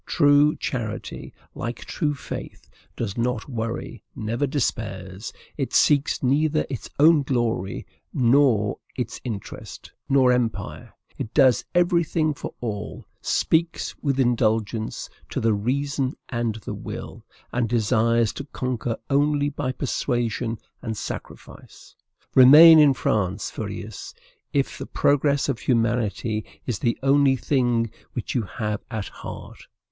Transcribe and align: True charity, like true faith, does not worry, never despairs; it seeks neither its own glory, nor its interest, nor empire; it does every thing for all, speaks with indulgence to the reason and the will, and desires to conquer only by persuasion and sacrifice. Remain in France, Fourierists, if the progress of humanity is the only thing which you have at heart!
True 0.07 0.55
charity, 0.55 1.31
like 1.53 1.85
true 1.85 2.15
faith, 2.15 2.67
does 2.95 3.19
not 3.19 3.47
worry, 3.47 4.01
never 4.15 4.47
despairs; 4.47 5.31
it 5.57 5.75
seeks 5.75 6.23
neither 6.23 6.65
its 6.71 6.89
own 6.97 7.21
glory, 7.21 7.85
nor 8.11 8.79
its 8.95 9.21
interest, 9.23 9.91
nor 10.09 10.31
empire; 10.31 10.93
it 11.19 11.31
does 11.35 11.65
every 11.75 12.03
thing 12.03 12.33
for 12.33 12.55
all, 12.61 13.05
speaks 13.21 13.95
with 14.01 14.19
indulgence 14.19 15.07
to 15.29 15.39
the 15.39 15.53
reason 15.53 16.15
and 16.29 16.55
the 16.65 16.73
will, 16.73 17.23
and 17.51 17.69
desires 17.69 18.33
to 18.33 18.45
conquer 18.45 18.97
only 19.07 19.49
by 19.49 19.71
persuasion 19.71 20.57
and 20.81 20.97
sacrifice. 20.97 21.95
Remain 22.33 22.79
in 22.79 22.95
France, 22.95 23.51
Fourierists, 23.51 24.15
if 24.51 24.79
the 24.79 24.87
progress 24.87 25.47
of 25.47 25.59
humanity 25.59 26.43
is 26.65 26.79
the 26.79 26.97
only 27.03 27.35
thing 27.35 27.91
which 28.13 28.33
you 28.33 28.41
have 28.41 28.81
at 28.89 29.05
heart! 29.07 29.67